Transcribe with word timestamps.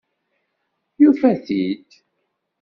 Yufa-t-id. 1.01 1.89